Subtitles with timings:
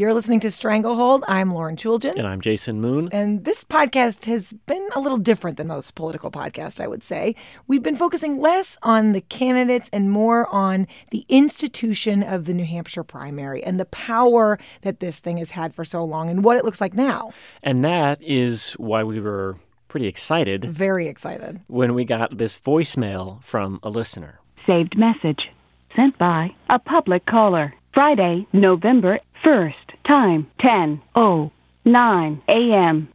[0.00, 1.24] You're listening to Stranglehold.
[1.28, 2.14] I'm Lauren Chooljian.
[2.16, 3.10] And I'm Jason Moon.
[3.12, 7.34] And this podcast has been a little different than most political podcasts, I would say.
[7.66, 12.64] We've been focusing less on the candidates and more on the institution of the New
[12.64, 16.56] Hampshire primary and the power that this thing has had for so long and what
[16.56, 17.34] it looks like now.
[17.62, 19.58] And that is why we were
[19.88, 20.64] pretty excited.
[20.64, 21.60] Very excited.
[21.66, 24.40] When we got this voicemail from a listener.
[24.66, 25.50] Saved message
[25.94, 27.74] sent by a public caller.
[27.92, 29.74] Friday, November 1st.
[30.06, 33.08] Time 10:09 a.m.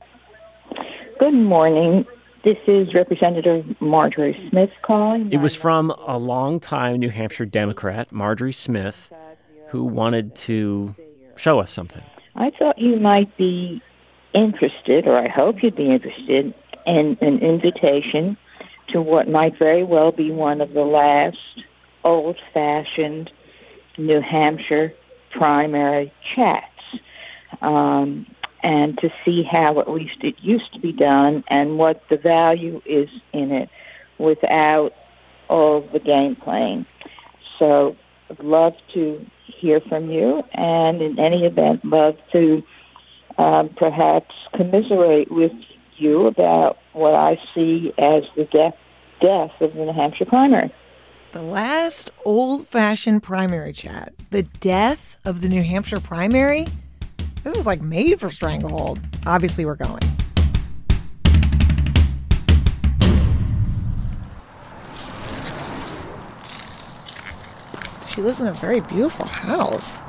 [1.20, 2.06] Good morning.
[2.44, 5.32] This is Representative Marjorie Smith calling.
[5.32, 9.12] It was from a longtime New Hampshire Democrat, Marjorie Smith,
[9.70, 10.96] who wanted to
[11.36, 12.04] show us something.
[12.36, 13.82] I thought you might be
[14.34, 16.54] interested, or I hope you'd be interested,
[16.86, 18.38] in an invitation
[18.90, 21.38] to what might very well be one of the last
[22.04, 23.32] old fashioned
[23.98, 24.94] New Hampshire
[25.32, 26.75] primary chats
[27.66, 28.26] um,
[28.64, 32.82] and to see how at least it used to be done and what the value
[32.86, 33.70] is in it
[34.18, 34.92] without
[35.50, 36.86] all the game playing.
[37.60, 37.96] So
[38.30, 42.64] I'd love to hear from you, and in any event, love to
[43.38, 45.52] um, perhaps commiserate with
[45.98, 48.76] you about what I see as the death
[49.22, 50.74] death of the New Hampshire primary.
[51.32, 54.14] The last old fashioned primary chat.
[54.30, 56.68] The death of the New Hampshire primary?
[57.46, 59.00] This is like made for Stranglehold.
[59.28, 60.02] Obviously, we're going.
[68.10, 70.02] She lives in a very beautiful house.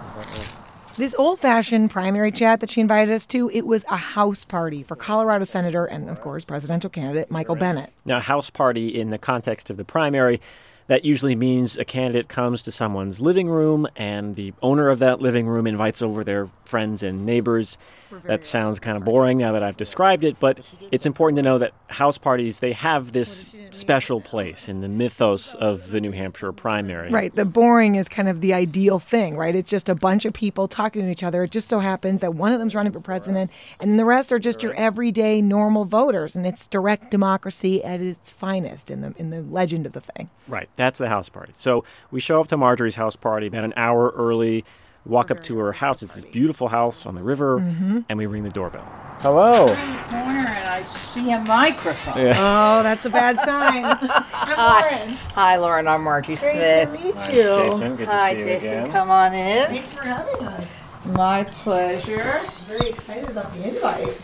[0.96, 4.82] This old fashioned primary chat that she invited us to, it was a house party
[4.82, 7.92] for Colorado Senator and, of course, presidential candidate Michael Bennet.
[8.06, 10.40] Now, house party in the context of the primary
[10.88, 15.20] that usually means a candidate comes to someone's living room and the owner of that
[15.20, 17.76] living room invites over their friends and neighbors.
[18.24, 20.60] That sounds kind of boring now that I've described it, but
[20.92, 25.54] it's important to know that house parties they have this special place in the mythos
[25.56, 27.10] of the New Hampshire primary.
[27.10, 29.54] Right, the boring is kind of the ideal thing, right?
[29.54, 31.42] It's just a bunch of people talking to each other.
[31.44, 34.38] It just so happens that one of them's running for president and the rest are
[34.38, 39.30] just your everyday normal voters and it's direct democracy at its finest in the in
[39.30, 40.30] the legend of the thing.
[40.48, 40.68] Right.
[40.76, 41.52] That's the house party.
[41.56, 44.64] So we show up to Marjorie's house party about an hour early,
[45.04, 46.02] walk up to her house.
[46.02, 48.00] It's this beautiful house on the river, Mm-hmm.
[48.08, 48.84] and we ring the doorbell.
[49.20, 49.74] Hello.
[49.74, 52.18] corner and I see a microphone.
[52.26, 52.34] Yeah.
[52.36, 53.82] Oh, that's a bad sign.
[54.00, 55.06] Hi.
[55.34, 55.88] Hi, Lauren.
[55.88, 56.90] I'm Margie Smith.
[56.90, 57.48] Great to meet you.
[57.48, 58.68] Hi, Jason, good to Hi, see you Jason.
[58.68, 58.90] again.
[58.92, 59.66] Come on in.
[59.68, 60.82] Thanks for having us.
[61.06, 62.40] My pleasure.
[62.66, 64.20] Very excited about the invite.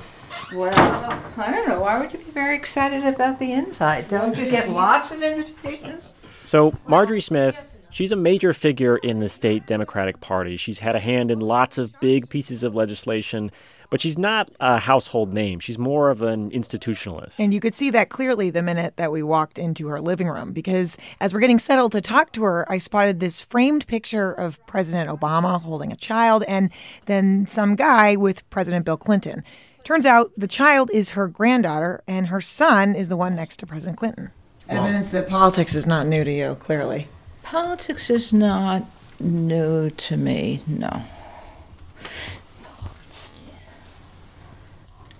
[0.54, 0.74] Well,
[1.38, 1.80] I don't know.
[1.80, 4.08] Why would you be very excited about the invite?
[4.10, 6.10] Don't you get lots of invitations?
[6.52, 10.58] So, Marjorie Smith, she's a major figure in the state Democratic Party.
[10.58, 13.50] She's had a hand in lots of big pieces of legislation,
[13.88, 15.60] but she's not a household name.
[15.60, 17.40] She's more of an institutionalist.
[17.40, 20.52] And you could see that clearly the minute that we walked into her living room
[20.52, 24.60] because as we're getting settled to talk to her, I spotted this framed picture of
[24.66, 26.70] President Obama holding a child and
[27.06, 29.42] then some guy with President Bill Clinton.
[29.84, 33.66] Turns out the child is her granddaughter and her son is the one next to
[33.66, 34.32] President Clinton.
[34.68, 37.08] Evidence that politics is not new to you, clearly.
[37.42, 38.84] Politics is not
[39.20, 41.02] new to me, no.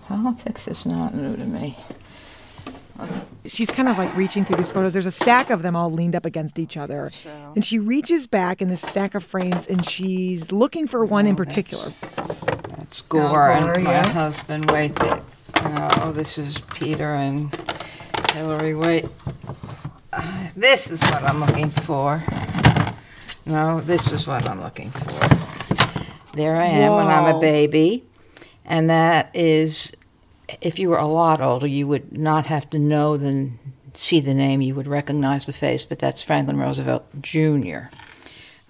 [0.07, 1.77] Politics is not new to me.
[3.47, 4.93] She's kind of like reaching through these photos.
[4.93, 7.11] There's a stack of them all leaned up against each other.
[7.55, 11.35] And she reaches back in this stack of frames and she's looking for one in
[11.35, 11.93] particular.
[12.69, 14.09] That's Gore and Gore, my yeah.
[14.09, 14.71] husband.
[14.71, 15.13] Wait, th-
[15.55, 17.51] uh, oh, this is Peter and
[18.33, 18.75] Hillary.
[18.75, 19.07] Wait,
[20.13, 22.23] uh, this is what I'm looking for.
[23.45, 25.13] No, this is what I'm looking for.
[26.35, 27.39] There I am when I'm Whoa.
[27.39, 28.05] a baby,
[28.65, 29.93] and that is,
[30.61, 33.51] if you were a lot older, you would not have to know the
[33.95, 34.63] see the name.
[34.63, 37.89] You would recognize the face, but that's Franklin Roosevelt Jr.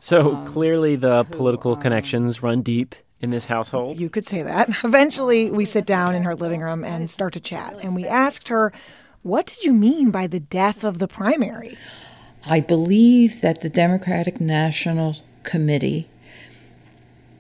[0.01, 4.01] So, clearly the political connections run deep in this household.
[4.01, 4.69] You could say that.
[4.85, 7.77] Eventually, we sit down in her living room and start to chat.
[7.81, 8.73] And we asked her,
[9.23, 11.79] What did you mean by the death of the primary?
[12.45, 16.09] I believe that the Democratic National Committee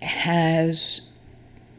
[0.01, 1.01] has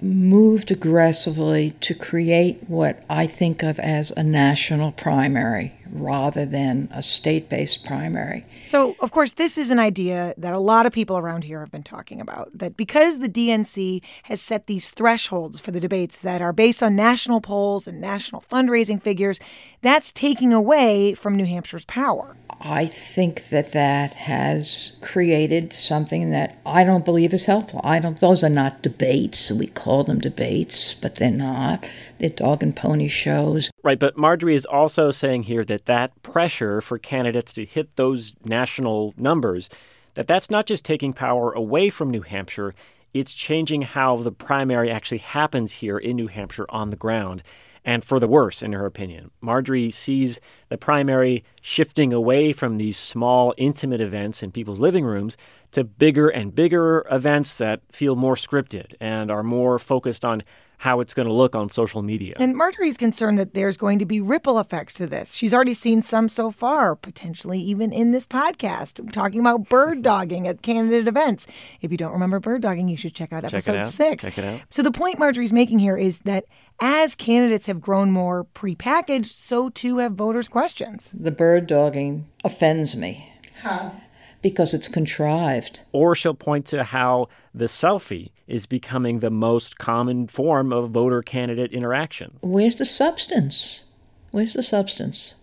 [0.02, 7.02] moved aggressively to create what I think of as a national primary rather than a
[7.02, 8.46] state based primary.
[8.66, 11.72] So, of course, this is an idea that a lot of people around here have
[11.72, 16.42] been talking about that because the DNC has set these thresholds for the debates that
[16.42, 19.40] are based on national polls and national fundraising figures,
[19.82, 22.36] that's taking away from New Hampshire's power.
[22.62, 27.82] I think that that has created something that I don't believe is helpful.
[27.84, 29.52] I don't; those are not debates.
[29.52, 31.84] We call them debates, but they're not.
[32.20, 33.70] They're dog and pony shows.
[33.84, 38.34] Right, but Marjorie is also saying here that that pressure for candidates to hit those
[38.46, 39.70] national numbers,
[40.14, 42.74] that that's not just taking power away from New Hampshire,
[43.14, 47.44] it's changing how the primary actually happens here in New Hampshire on the ground
[47.84, 49.32] and for the worse, in her opinion.
[49.42, 50.40] Marjorie sees
[50.70, 55.36] the primary shifting away from these small, intimate events in people's living rooms
[55.72, 60.44] to bigger and bigger events that feel more scripted and are more focused on
[60.84, 62.36] how it's going to look on social media.
[62.40, 65.34] And Marjorie's concerned that there's going to be ripple effects to this.
[65.34, 70.46] She's already seen some so far, potentially even in this podcast, talking about bird dogging
[70.46, 71.48] at candidate events.
[71.80, 73.88] If you don't remember bird dogging, you should check out Check it episode out.
[73.88, 74.26] six.
[74.26, 74.60] Check it out.
[74.68, 76.44] So the point Marjorie's making here is that
[76.82, 81.16] as candidates have grown more prepackaged, so too have voters' questions.
[81.18, 83.32] The bird dogging offends me.
[83.62, 83.96] How?
[84.44, 85.82] Because it's contrived.
[85.92, 91.24] Or she'll point to how the selfie is becoming the most common form of voter
[91.24, 92.38] candidate interaction.
[92.42, 93.86] Where's the substance?
[94.30, 95.34] Where's the substance?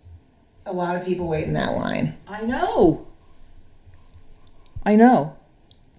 [0.67, 2.17] A lot of people wait in that line.
[2.29, 3.08] I know.
[4.85, 5.37] I know.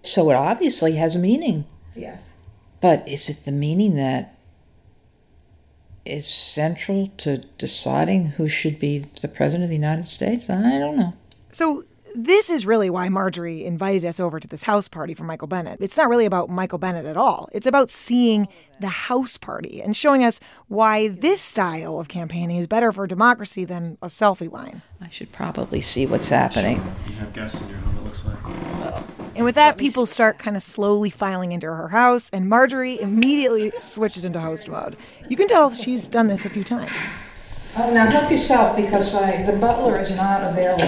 [0.04, 1.66] So it obviously has a meaning.
[1.96, 2.34] Yes.
[2.82, 4.38] But is it the meaning that
[6.06, 10.50] is central to deciding who should be the president of the United States?
[10.50, 11.14] I don't know.
[11.52, 11.84] So
[12.16, 15.78] this is really why Marjorie invited us over to this house party for Michael Bennet.
[15.82, 17.50] It's not really about Michael Bennet at all.
[17.52, 18.48] It's about seeing
[18.80, 23.66] the house party and showing us why this style of campaigning is better for democracy
[23.66, 24.82] than a selfie line.
[25.00, 26.78] I should probably see what's happening.
[27.08, 28.38] You have guests in your home, it looks like.
[29.36, 33.72] And with that, people start kind of slowly filing into her house, and Marjorie immediately
[33.78, 34.98] switches into host mode.
[35.30, 36.92] You can tell she's done this a few times.
[37.78, 40.88] Oh, now help yourself because I, the butler is not available.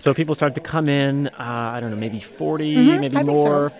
[0.00, 3.22] So people start to come in, uh, I don't know, maybe 40, Mhm, maybe I
[3.22, 3.44] think so.
[3.44, 3.72] more.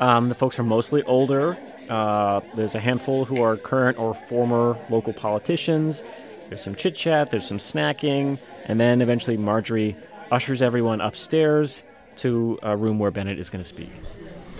[0.00, 1.56] Um, the folks are mostly older.
[1.88, 6.02] Uh, there's a handful who are current or former local politicians.
[6.48, 9.96] There's some chit chat, there's some snacking, and then eventually Marjorie
[10.32, 11.82] ushers everyone upstairs
[12.16, 13.90] to a room where Bennet is going to speak.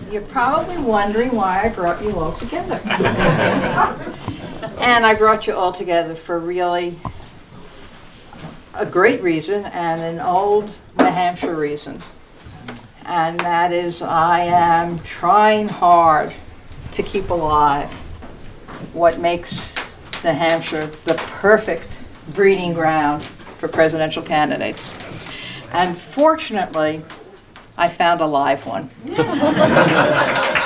[0.09, 2.79] You're probably wondering why I brought you all together.
[4.79, 6.97] and I brought you all together for really
[8.73, 12.01] a great reason and an old New Hampshire reason.
[13.05, 16.33] And that is, I am trying hard
[16.93, 17.91] to keep alive
[18.93, 19.75] what makes
[20.23, 21.87] New Hampshire the perfect
[22.33, 23.23] breeding ground
[23.57, 24.93] for presidential candidates.
[25.73, 27.03] And fortunately,
[27.77, 28.89] I found a live one.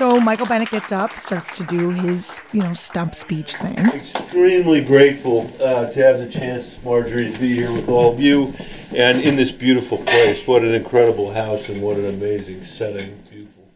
[0.00, 3.76] So Michael Bennet gets up, starts to do his, you know, stump speech thing.
[3.76, 8.54] extremely grateful uh, to have the chance, Marjorie, to be here with all of you
[8.96, 10.46] and in this beautiful place.
[10.46, 13.22] What an incredible house and what an amazing setting.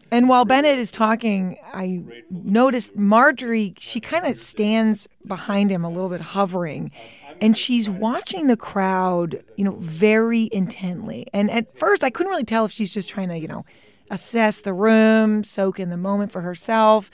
[0.09, 2.01] And while Bennet is talking, I
[2.31, 6.89] noticed Marjorie, she kind of stands behind him a little bit hovering.
[7.39, 11.27] And she's watching the crowd, you know, very intently.
[11.33, 13.63] And at first, I couldn't really tell if she's just trying to, you know,
[14.09, 17.09] assess the room, soak in the moment for herself,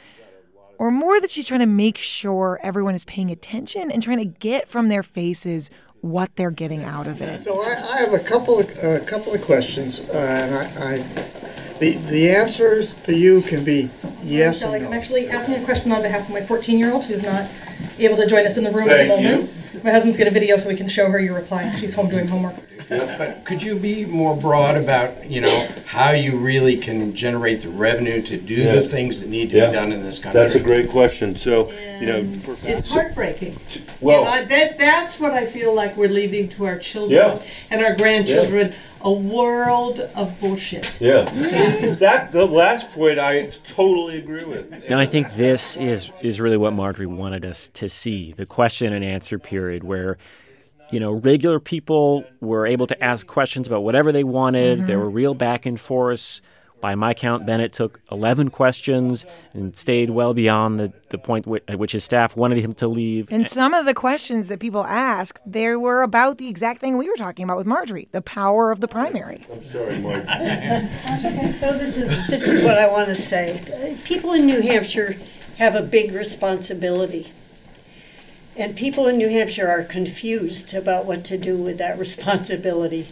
[0.77, 4.25] or more that she's trying to make sure everyone is paying attention and trying to
[4.25, 5.69] get from their faces
[6.01, 7.41] what they're getting out of it.
[7.41, 11.50] So I, I have a couple of a couple of questions, uh, and I, I
[11.81, 13.89] the the answers for you can be
[14.23, 14.97] yes Shelley, and I'm no.
[14.97, 17.49] actually asking a question on behalf of my 14-year-old who's not
[17.97, 19.83] able to join us in the room at the Thank moment.
[19.83, 21.73] My husband's got a video so we can show her your reply.
[21.79, 22.55] She's home doing homework.
[22.89, 27.69] But could you be more broad about, you know, how you really can generate the
[27.69, 28.75] revenue to do Yeah.
[28.75, 29.67] the things that need to Yeah.
[29.67, 30.41] be done in this country?
[30.41, 31.37] That's a great question.
[31.37, 33.55] So, you know, for- It's heartbreaking.
[34.01, 37.37] Well- and I, that, that's what I feel like we're leaving to our children Yeah.
[37.71, 40.99] and our grandchildren a world of bullshit.
[41.01, 41.23] yeah,
[41.99, 44.71] that the last point I totally agree with.
[44.87, 48.93] And I think this is is really what Marjorie wanted us to see the question
[48.93, 50.17] and answer period where
[50.91, 54.85] you know regular people were able to ask questions about whatever they wanted.
[54.85, 55.05] There mm-hmm.
[55.05, 56.41] were real back and forths.
[56.81, 61.61] By my count, Bennet took 11 questions and stayed well beyond the, the point wi-
[61.67, 63.31] at which his staff wanted him to leave.
[63.31, 67.07] And some of the questions that people asked, they were about the exact thing we
[67.09, 69.45] were talking about with Marjorie the power of the primary.
[69.51, 70.25] I'm sorry, Mark.
[71.61, 73.97] So this is this is what I want to say.
[74.03, 75.17] People in New Hampshire
[75.57, 77.31] have a big responsibility.
[78.57, 83.07] And people in New Hampshire are confused about what to do with that responsibility.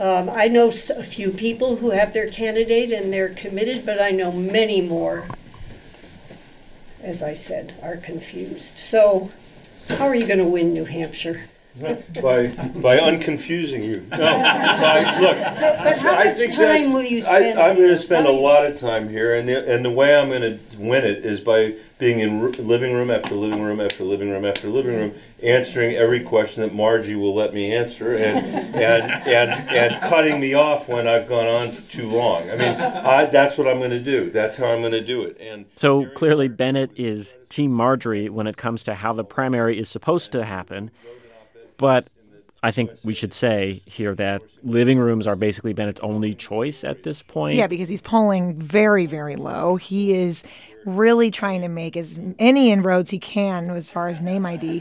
[0.00, 4.10] Um, I know a few people who have their candidate and they're committed, but I
[4.10, 5.28] know many more,
[7.02, 8.78] as I said, are confused.
[8.78, 9.30] So,
[9.88, 11.44] how are you going to win New Hampshire?
[11.80, 14.06] By by unconfusing you.
[14.10, 15.36] No, by, look.
[15.38, 17.58] but how I much think time will you spend?
[17.58, 20.14] I, I'm going to spend a lot of time here, and the and the way
[20.14, 23.80] I'm going to win it is by being in r- living room after living room
[23.80, 28.12] after living room after living room, answering every question that Margie will let me answer,
[28.16, 32.50] and and and and cutting me off when I've gone on for too long.
[32.50, 34.30] I mean, I, that's what I'm going to do.
[34.30, 35.38] That's how I'm going to do it.
[35.40, 39.88] And So clearly, Bennet is Team Marjorie when it comes to how the primary is
[39.88, 40.90] supposed to happen.
[41.82, 42.06] But
[42.62, 47.02] I think we should say here that living rooms are basically Bennet's only choice at
[47.02, 47.56] this point.
[47.56, 49.74] Yeah, because he's polling very, very low.
[49.74, 50.44] He is
[50.86, 54.80] really trying to make as many inroads he can as far as name ID,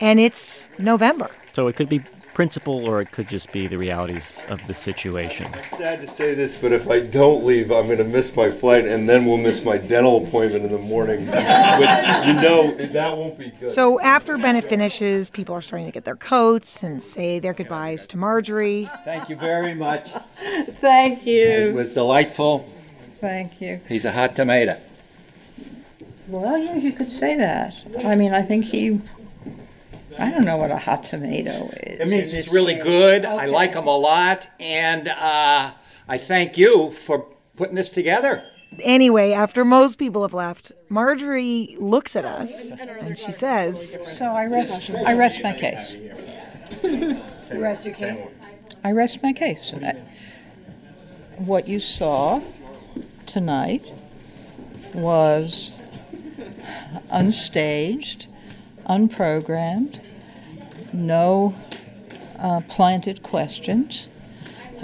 [0.00, 1.30] and it's November.
[1.52, 2.00] So it could be
[2.40, 5.46] principle or it could just be the realities of the situation.
[5.52, 8.50] I'm sad to say this, but if I don't leave, I'm going to miss my
[8.50, 13.14] flight, and then we'll miss my dental appointment in the morning, which you know that
[13.14, 13.68] won't be good.
[13.68, 18.06] So after Bennet finishes, people are starting to get their coats and say their goodbyes
[18.06, 18.88] to Marjorie.
[19.04, 20.08] Thank you very much.
[20.80, 21.44] Thank you.
[21.44, 22.66] It was delightful.
[23.20, 23.82] Thank you.
[23.86, 24.80] He's a hot tomato.
[26.26, 27.74] Well, yeah, you could say that.
[28.06, 29.02] I mean, I think he.
[30.18, 32.00] I don't know what a hot tomato is.
[32.00, 32.84] It means it's he's really area.
[32.84, 33.24] good.
[33.24, 35.72] I like them a lot, and uh,
[36.08, 37.26] I thank you for
[37.56, 38.44] putting this together.
[38.80, 44.46] Anyway, after most people have left, Marjorie looks at us and she says, So I
[44.46, 44.94] rest.
[44.94, 45.98] I rest my case.
[47.52, 48.20] You rest your case?
[48.84, 49.74] I rest my case.
[51.36, 52.40] What you saw
[53.26, 53.92] tonight
[54.94, 55.80] was
[57.12, 58.28] unstaged,
[58.88, 60.00] unprogrammed,
[60.92, 61.54] no
[62.38, 64.08] uh, planted questions,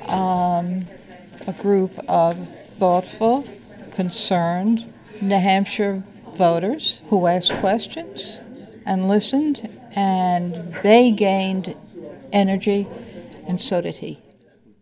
[0.06, 0.86] um,
[1.46, 3.44] a group of thoughtful,
[3.90, 8.38] concerned New Hampshire voters who asked questions
[8.84, 11.74] and listened, and they gained
[12.32, 12.86] energy,
[13.48, 14.20] and so did he.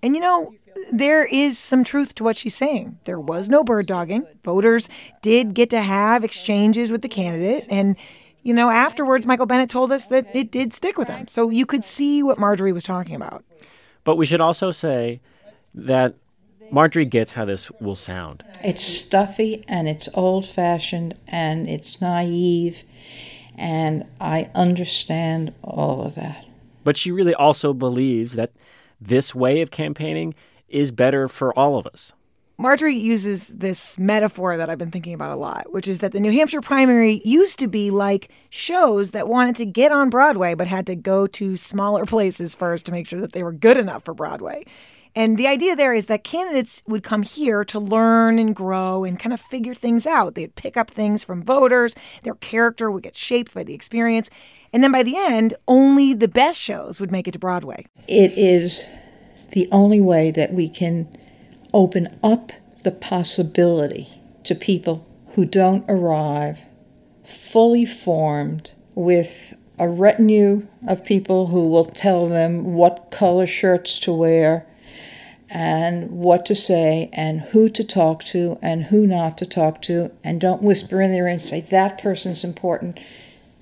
[0.03, 0.55] And you know,
[0.93, 2.99] there is some truth to what she's saying.
[3.05, 4.27] There was no bird dogging.
[4.45, 4.89] Voters
[5.23, 7.67] did get to have exchanges with the candidate.
[7.71, 7.97] And,
[8.45, 11.27] you know, afterwards, Michael Bennet told us that it did stick with him.
[11.27, 13.43] So you could see what Marjorie was talking about.
[14.05, 15.21] But we should also say
[15.75, 16.15] that
[16.71, 18.45] Marjorie gets how this will sound.
[18.63, 22.85] It's stuffy and it's old fashioned and it's naive,
[23.57, 26.45] and I understand all of that.
[26.85, 28.53] But she really also believes that
[29.01, 30.35] this way of campaigning
[30.69, 32.13] is better for all of us.
[32.57, 36.21] Marjorie uses this metaphor that I've been thinking about a lot, which is that the
[36.21, 40.69] New Hampshire primary used to be like shows that wanted to get on Broadway but
[40.69, 44.05] had to go to smaller places first to make sure that they were good enough
[44.05, 44.65] for Broadway.
[45.17, 49.19] And the idea there is that candidates would come here to learn and grow and
[49.19, 50.35] kind of figure things out.
[50.35, 54.31] They'd pick up things from voters, their character would get shaped by the experience.
[54.73, 57.87] And then by the end, only the best shows would make it to Broadway.
[58.09, 58.89] It is
[59.53, 61.17] the only way that we can
[61.75, 62.53] open up
[62.85, 64.09] the possibility
[64.45, 66.65] to people who don't arrive
[67.25, 74.13] fully formed with a retinue of people who will tell them what color shirts to
[74.13, 74.67] wear
[75.51, 80.11] and what to say and who to talk to and who not to talk to.
[80.23, 83.01] And don't whisper in their ear and say that person's important.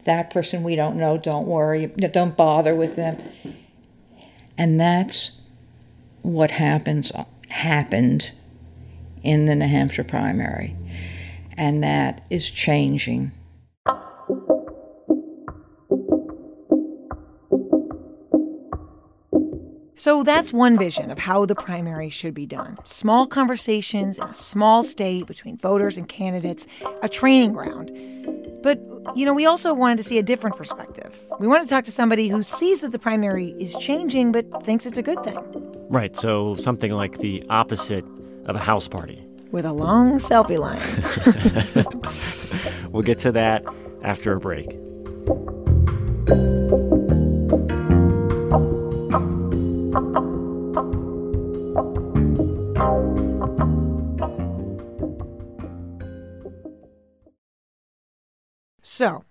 [0.04, 1.16] That person we don't know.
[1.16, 1.86] Don't worry.
[1.86, 3.18] Don't bother with them.
[4.58, 5.32] And that's
[6.22, 7.10] what happens
[7.52, 8.32] happened
[9.22, 10.76] in the New Hampshire primary
[11.56, 13.32] and that is changing
[20.02, 22.76] So that's one vision of how the primary should be done.
[22.82, 26.66] Small conversations in a small state between voters and candidates,
[27.02, 27.92] a training ground.
[28.64, 28.80] But,
[29.14, 31.24] you know, we also wanted to see a different perspective.
[31.38, 34.86] We wanted to talk to somebody who sees that the primary is changing but thinks
[34.86, 35.38] it's a good thing,
[35.92, 38.04] Right, so something like the opposite
[38.46, 39.22] of a house party.
[39.50, 40.80] with a long selfie line.
[42.92, 43.64] We'll get to that
[44.02, 44.68] after a break.
[58.82, 59.24] So,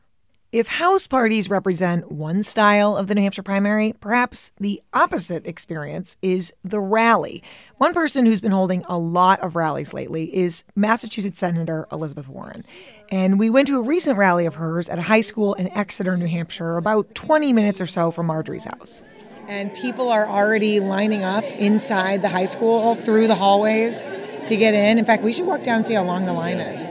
[0.51, 6.17] If house parties represent one style of the New Hampshire primary, perhaps the opposite experience
[6.21, 7.41] is the rally.
[7.77, 12.65] One person who's been holding a lot of rallies lately is Massachusetts Senator Elizabeth Warren.
[13.09, 16.17] And we went to a recent rally of hers at a high school in Exeter,
[16.17, 19.05] New Hampshire, about 20 minutes or so from Marjorie's house.
[19.47, 24.05] And people are already lining up inside the high school through the hallways
[24.49, 24.97] to get in.
[24.97, 26.89] In fact, we should walk down and see how long the line is.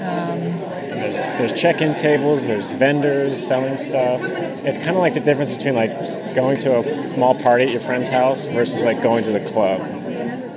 [0.00, 0.73] Um,
[1.10, 4.20] there's, there's check-in tables, there's vendors selling stuff.
[4.22, 7.80] It's kind of like the difference between like going to a small party at your
[7.80, 9.80] friend's house versus like going to the club.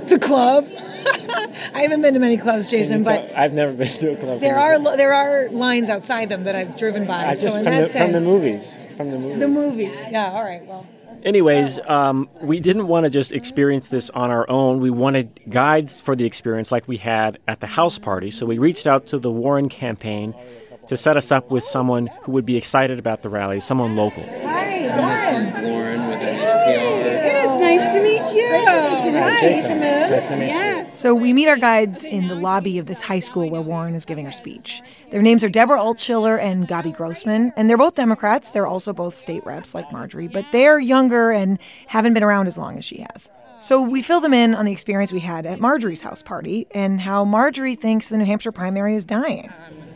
[0.08, 0.68] The club?
[1.74, 4.40] I haven't been to many clubs, Jason, but I've never been to a club.
[4.40, 7.28] there are there are lines outside them that I've driven by.
[7.28, 8.82] I so just in from the, from the movies.
[8.96, 9.40] From the movies.
[9.40, 9.96] The movies.
[10.10, 10.32] Yeah.
[10.32, 10.66] All right.
[10.66, 10.88] Well.
[11.24, 14.80] Anyways, um, we didn't want to just experience this on our own.
[14.80, 18.32] We wanted guides for the experience like we had at the house party.
[18.32, 20.34] So we reached out to the Warren campaign
[20.88, 24.24] to set us up with someone who would be excited about the rally, someone local.
[24.24, 27.02] This is Lauren with NPR.
[27.26, 28.52] It is nice to meet you.
[28.66, 29.22] Nice to meet you.
[29.22, 29.80] Hi, Jason.
[29.80, 31.00] Nice to meet Yes.
[31.00, 34.06] So we meet our guides in the lobby of this high school where Warren is
[34.06, 34.82] giving her speech.
[35.12, 38.52] Their names are Deborah Altschiller and Gabi Grossman, and they're both Democrats.
[38.52, 42.58] They're also both state reps like Marjorie, but they're younger and haven't been around as
[42.58, 43.30] long as she has.
[43.60, 47.02] So we fill them in on the experience we had at Marjorie's house party and
[47.02, 49.52] how Marjorie thinks the New Hampshire primary is dying.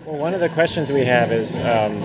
[0.05, 2.01] Well, one of the questions we have is um,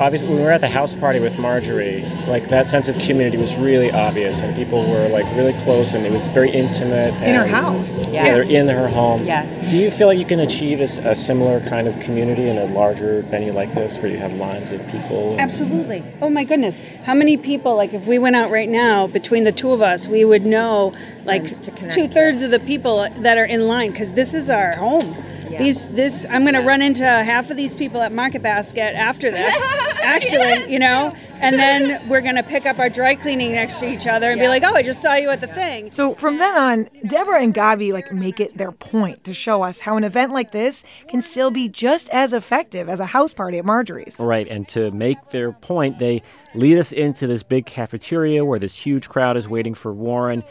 [0.00, 3.36] obviously when we were at the house party with Marjorie, like that sense of community
[3.36, 7.12] was really obvious, and people were like really close, and it was very intimate.
[7.22, 8.04] In her house.
[8.08, 8.34] Yeah, Yeah.
[8.34, 9.24] they're in her home.
[9.24, 9.44] Yeah.
[9.70, 13.20] Do you feel like you can achieve a similar kind of community in a larger
[13.22, 15.32] venue like this, where you have lines of people?
[15.32, 16.02] and- Absolutely.
[16.22, 16.80] Oh my goodness.
[17.04, 20.08] How many people, like if we went out right now, between the two of us,
[20.08, 20.94] we would know
[21.26, 21.44] like
[21.92, 25.14] two thirds of the people that are in line because this is our home.
[25.58, 29.30] These, this, I'm going to run into half of these people at Market Basket after
[29.30, 29.54] this,
[30.02, 33.88] actually, you know, and then we're going to pick up our dry cleaning next to
[33.88, 35.90] each other and be like, oh, I just saw you at the thing.
[35.90, 39.80] So from then on, Deborah and Gabi like make it their point to show us
[39.80, 43.58] how an event like this can still be just as effective as a house party
[43.58, 44.18] at Marjorie's.
[44.20, 46.22] Right, and to make their point, they
[46.54, 50.44] lead us into this big cafeteria where this huge crowd is waiting for Warren.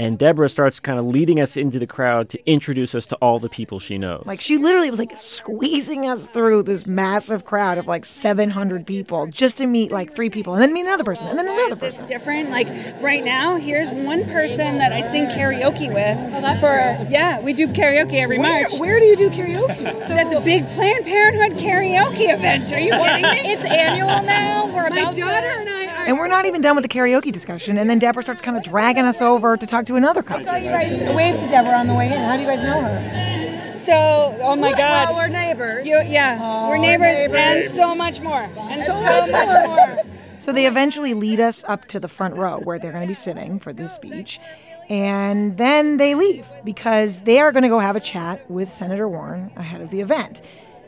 [0.00, 3.38] And Deborah starts kind of leading us into the crowd to introduce us to all
[3.38, 4.22] the people she knows.
[4.24, 9.26] Like she literally was like squeezing us through this massive crowd of like 700 people
[9.26, 12.06] just to meet like three people and then meet another person and then another person.
[12.06, 12.48] different.
[12.48, 12.66] Like
[13.02, 16.34] right now, here's one person that I sing karaoke with.
[16.34, 16.76] Oh, that's for
[17.12, 18.78] yeah, we do karaoke every Where- March.
[18.80, 20.00] where do you do karaoke?
[20.10, 22.72] So at the big Planned Parenthood karaoke event.
[22.72, 23.52] Are you kidding me?
[23.52, 24.64] It's annual now.
[24.66, 25.58] We're My about daughter to...
[25.60, 26.04] and I are.
[26.06, 28.62] And we're not even done with the karaoke discussion and then Deborah starts kind of
[28.62, 30.44] dragging us over to talk to another couple.
[30.44, 32.18] saw you guys wave to Deborah on the way in.
[32.18, 33.78] How do you guys know her?
[33.78, 35.08] So, oh my God.
[35.08, 35.86] Well, we're neighbors.
[35.86, 38.42] You, yeah, we're neighbors, and so much more.
[38.56, 40.04] And so, much more.
[40.40, 43.12] So they eventually lead us up to the front row where they're going to be
[43.12, 44.40] sitting for this speech.
[44.88, 49.06] And then they leave because they are going to go have a chat with Senator
[49.06, 50.40] Warren ahead of the event.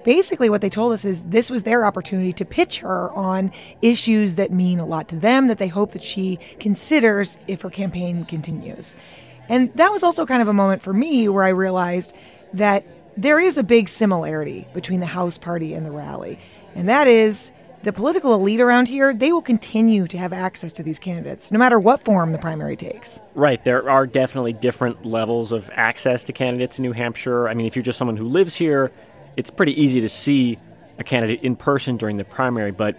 [0.05, 4.37] Basically, what they told us is this was their opportunity to pitch her on issues
[4.37, 8.25] that mean a lot to them that they hope that she considers if her campaign
[8.25, 8.97] continues.
[9.49, 12.15] And that was also kind of a moment for me where I realized
[12.53, 12.85] that
[13.17, 16.39] there is a big similarity between the House Party and the rally.
[16.75, 20.85] And that is the political elite around here, they will continue to have access to
[20.85, 23.21] these candidates, no matter what form the primary takes.
[23.35, 27.49] Right, there are definitely different levels of access to candidates in New Hampshire.
[27.49, 28.93] I mean, if you're just someone who lives here,
[29.37, 30.59] it's pretty easy to see
[30.99, 32.97] a candidate in person during the primary, but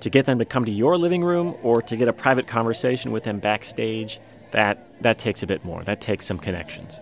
[0.00, 3.12] to get them to come to your living room or to get a private conversation
[3.12, 5.82] with them backstage, that that takes a bit more.
[5.84, 7.00] That takes some connections.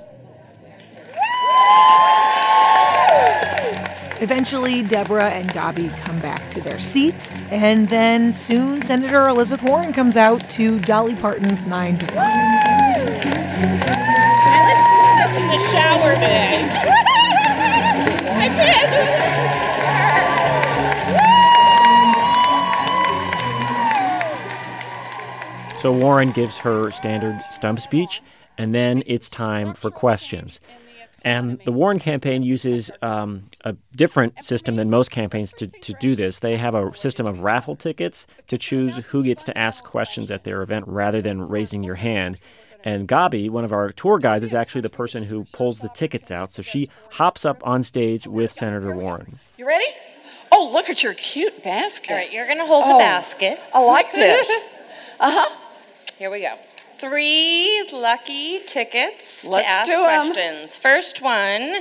[4.23, 9.95] Eventually, Deborah and Gabi come back to their seats, and then soon Senator Elizabeth Warren
[9.95, 12.17] comes out to Dolly Parton's 9 to 5.
[12.19, 12.31] I
[14.69, 17.07] listened to this in the shower today.
[25.81, 28.21] So Warren gives her standard stump speech,
[28.59, 30.61] and then it's time for questions.
[31.23, 36.15] And the Warren campaign uses um, a different system than most campaigns to, to do
[36.15, 36.41] this.
[36.41, 40.45] They have a system of raffle tickets to choose who gets to ask questions at
[40.45, 42.39] their event rather than raising your hand.
[42.85, 46.31] And Gabi, one of our tour guides, is actually the person who pulls the tickets
[46.31, 46.53] out.
[46.53, 49.39] So she hops up on stage with Senator Warren.
[49.57, 49.87] You ready?
[50.53, 52.11] Oh, look at your cute basket.
[52.11, 53.59] All right, you're gonna hold Oh, the basket.
[53.73, 54.53] I like this.
[55.23, 55.60] Uh huh.
[56.21, 56.53] Here we go.
[56.99, 60.27] Three lucky tickets Let's to ask do 'em.
[60.27, 60.77] questions.
[60.77, 61.81] First one,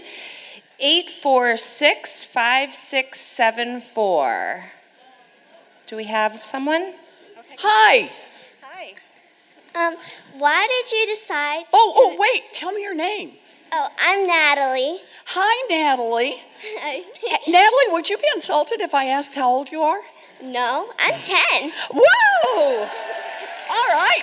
[0.79, 4.71] eight four six five six seven four.
[5.87, 6.93] Do we have someone?
[7.57, 8.09] Hi.
[8.61, 8.93] Hi.
[9.75, 9.97] Um,
[10.37, 11.65] why did you decide?
[11.73, 12.53] Oh, oh, wait.
[12.53, 13.33] Tell me your name.
[13.73, 15.01] Oh, I'm Natalie.
[15.35, 16.41] Hi, Natalie.
[17.45, 19.99] Natalie, would you be insulted if I asked how old you are?
[20.41, 21.71] no, I'm 10.
[21.93, 22.87] Whoa!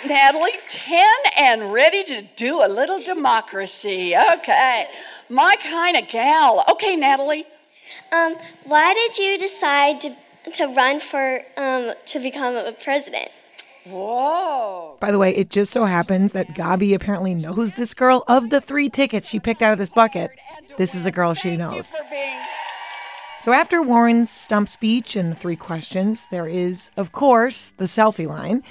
[0.07, 1.05] All right, Natalie, 10
[1.37, 4.15] and ready to do a little democracy.
[4.35, 4.87] Okay.
[5.29, 6.65] My kind of gal.
[6.71, 7.45] Okay, Natalie.
[8.13, 10.15] Um, why did you decide to,
[10.53, 13.31] to run for, um, to become a president?
[13.85, 14.97] Whoa.
[15.01, 18.23] By the way, it just so happens that Gabi apparently knows this girl.
[18.29, 20.31] Of the three tickets she picked out of this bucket,
[20.77, 21.93] this is a girl she knows.
[23.41, 28.29] So after Warren's stump speech and the three questions, there is, of course, the selfie
[28.29, 28.63] line.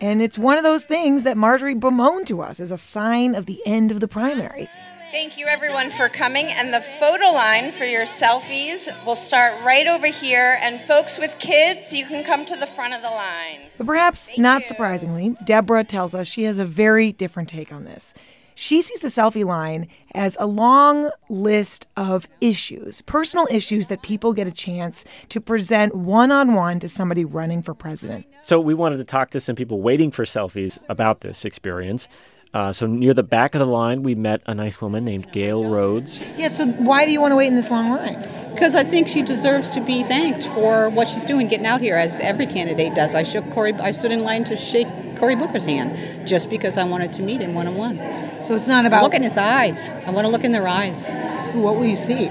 [0.00, 3.46] And it's one of those things that Marjorie bemoaned to us as a sign of
[3.46, 4.68] the end of the primary.
[5.10, 6.46] Thank you, everyone, for coming.
[6.46, 10.58] And the photo line for your selfies will start right over here.
[10.60, 13.60] And folks with kids, you can come to the front of the line.
[13.78, 18.12] But perhaps not surprisingly, Deborah tells us she has a very different take on this.
[18.54, 24.32] She sees the selfie line as a long list of issues, personal issues that people
[24.32, 28.26] get a chance to present one on one to somebody running for president.
[28.42, 32.08] So we wanted to talk to some people waiting for selfies about this experience.
[32.54, 35.68] Uh, so near the back of the line, we met a nice woman named Gail
[35.68, 36.20] Rhodes.
[36.36, 38.22] Yeah, so why do you want to wait in this long line?
[38.52, 41.96] Because I think she deserves to be thanked for what she's doing, getting out here,
[41.96, 43.12] as every candidate does.
[43.12, 43.74] I shook Cory.
[43.74, 44.86] I stood in line to shake
[45.16, 47.96] Cory Booker's hand just because I wanted to meet him one on one.
[48.44, 49.92] So it's not about look in his eyes.
[50.06, 51.10] I want to look in their eyes.
[51.54, 52.28] What will you see?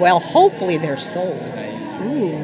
[0.00, 1.34] Well, hopefully their soul.
[2.02, 2.36] Ooh.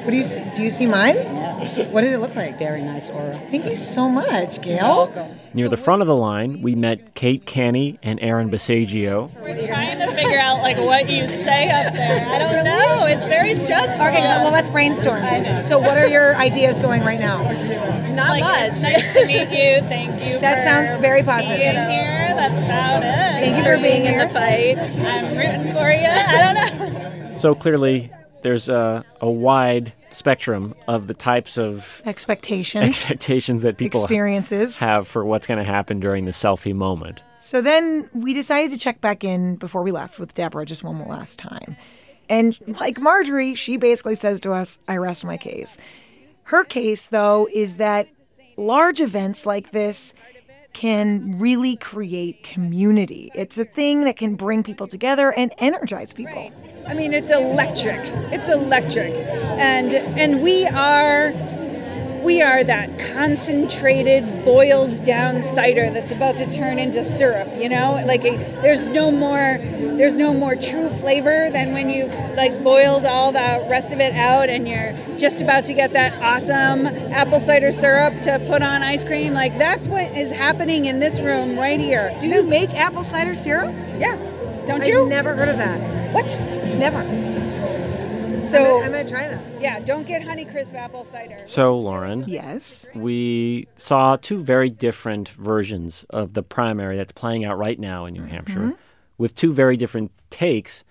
[0.00, 0.48] What do you see?
[0.50, 1.16] Do you see mine?
[1.60, 1.76] Yes.
[1.90, 2.58] What does it look like?
[2.58, 3.38] Very nice aura.
[3.50, 4.82] Thank you so much, Gail.
[4.82, 5.38] Welcome.
[5.54, 9.32] Near the front of the line, we met Kate Canny and Aaron Basagio.
[9.40, 12.26] We're trying to figure out like what you say up there.
[12.28, 13.06] I don't know.
[13.06, 14.06] It's very stressful.
[14.06, 15.22] Okay, well let's brainstorm.
[15.64, 17.42] So what are your ideas going right now?
[18.14, 18.80] Not much.
[18.80, 19.80] Nice to meet you.
[19.88, 20.38] Thank you.
[20.38, 21.58] That for sounds very positive.
[21.58, 22.34] Being here.
[22.34, 23.44] That's about it.
[23.44, 24.78] Thank you for being in the fight.
[24.78, 26.06] I'm rooting for you.
[26.06, 26.78] I don't
[27.32, 27.38] know.
[27.38, 28.10] So clearly,
[28.42, 32.84] there's a, a wide spectrum of the types of Expectations.
[32.84, 34.80] expectations that people Experiences.
[34.80, 37.22] have for what's going to happen during the selfie moment.
[37.38, 41.06] So then we decided to check back in before we left with Deborah just one
[41.08, 41.76] last time.
[42.28, 45.78] And like Marjorie, she basically says to us, I rest my case.
[46.44, 48.08] Her case, though, is that
[48.56, 50.14] large events like this
[50.72, 53.30] can really create community.
[53.34, 56.52] It's a thing that can bring people together and energize people.
[56.86, 58.00] I mean, it's electric.
[58.32, 61.32] It's electric, and and we are
[62.22, 67.48] we are that concentrated, boiled down cider that's about to turn into syrup.
[67.56, 72.14] You know, like a, there's no more there's no more true flavor than when you've
[72.36, 76.12] like boiled all the rest of it out, and you're just about to get that
[76.22, 79.32] awesome apple cider syrup to put on ice cream.
[79.32, 82.16] Like that's what is happening in this room right here.
[82.20, 83.74] Do you make apple cider syrup?
[83.98, 84.16] Yeah.
[84.66, 84.94] Don't you?
[84.94, 85.06] I've you?
[85.08, 86.12] never heard of that.
[86.12, 86.38] What?
[86.78, 87.29] Never.
[88.50, 89.60] So I'm gonna try that.
[89.60, 91.40] Yeah, don't get Honeycrisp apple cider.
[91.46, 92.24] So, Lauren.
[92.26, 92.88] Yes.
[92.94, 98.14] We saw two very different versions of the primary that's playing out right now in
[98.14, 98.76] New Hampshire Mhm.
[99.18, 100.82] with two very different takes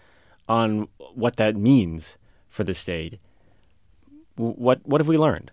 [0.48, 2.18] on what that means
[2.48, 3.20] for the state.
[4.36, 5.52] What, what have we learned?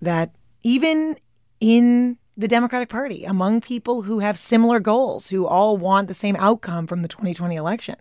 [0.00, 0.32] that
[0.64, 1.16] even
[1.60, 6.34] in the Democratic Party, among people who have similar goals, who all want the same
[6.40, 7.94] outcome from the 2020 election,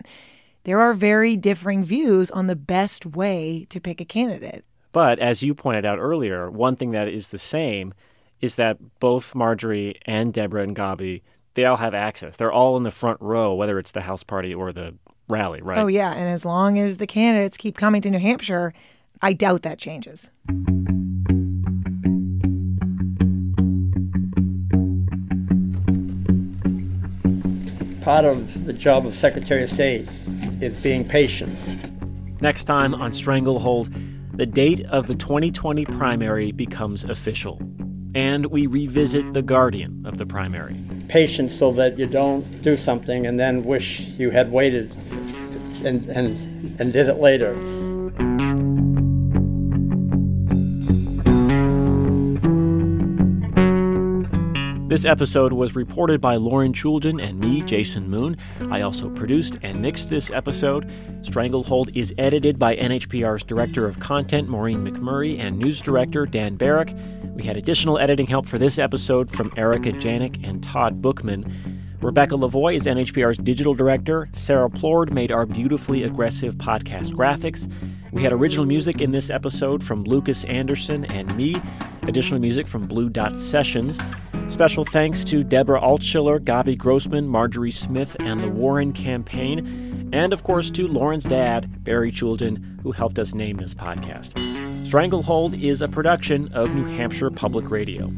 [0.64, 4.64] there are very differing views on the best way to pick a candidate.
[4.92, 7.94] But as you pointed out earlier, one thing that is the same
[8.42, 11.22] is that both Marjorie and Deborah and Gabi,
[11.54, 12.36] they all have access.
[12.36, 14.96] They're all in the front row, whether it's the House Party or the
[15.30, 15.78] rally, right?
[15.78, 16.14] Oh, yeah.
[16.14, 18.74] And as long as the candidates keep coming to New Hampshire,
[19.22, 20.32] I doubt that changes.
[28.02, 30.08] Part of the job of Secretary of State
[30.62, 31.52] is being patient.
[32.42, 33.94] Next time on Stranglehold,
[34.34, 37.62] the date of the 2020 primary becomes official.
[38.16, 40.80] And we revisit the guardian of the primary.
[41.08, 44.92] Patience so that you don't do something and then wish you had waited
[45.86, 47.54] and, and, and did it later.
[54.92, 58.36] This episode was reported by Lauren Chooljian and me, Jason Moon.
[58.70, 60.92] I also produced and mixed this episode.
[61.22, 66.94] Stranglehold is edited by NHPR's Director of Content, Maureen McMurray, and News Director, Dan Barrick.
[67.34, 71.46] We had additional editing help for this episode from Erika Janik and Todd Bookman.
[72.02, 74.28] Rebecca Lavoie is NHPR's digital director.
[74.34, 77.72] Sarah Plourde made our beautifully aggressive podcast graphics.
[78.12, 81.62] We had original music in this episode from Lucas Anderson and me,
[82.04, 84.00] additional music from Blue Dot Sessions.
[84.48, 90.44] Special thanks to Deborah Altschiller, Gabi Grossman, Marjorie Smith, and the Warren campaign, and of
[90.44, 94.38] course to Lauren's dad, Barry Chooljian, who helped us name this podcast.
[94.86, 98.12] Stranglehold is a production of New Hampshire Public Radio.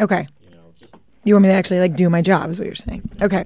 [0.00, 0.26] Okay.
[1.24, 3.08] You want me to actually like do my job, is what you're saying.
[3.20, 3.44] Okay.